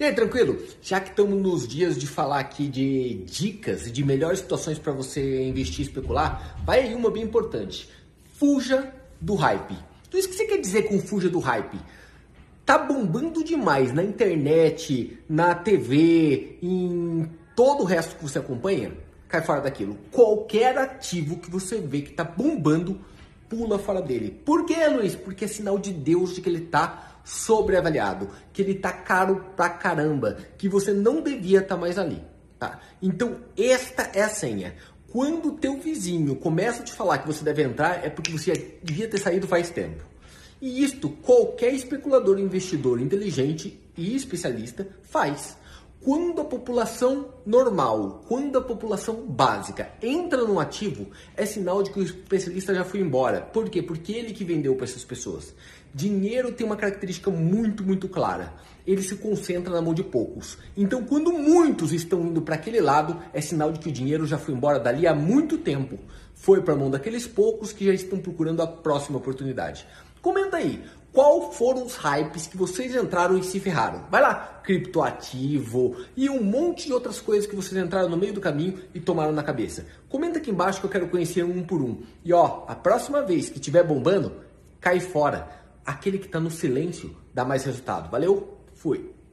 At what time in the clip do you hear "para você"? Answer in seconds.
4.78-5.42